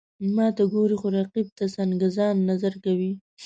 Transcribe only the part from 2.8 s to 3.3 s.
کوي.